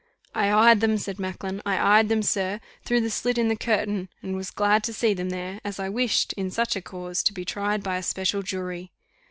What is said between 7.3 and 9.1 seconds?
be tried by a special jury.